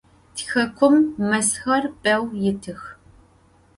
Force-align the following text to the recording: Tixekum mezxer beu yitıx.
Tixekum 0.35 0.95
mezxer 1.29 1.83
beu 2.03 2.23
yitıx. 2.41 2.81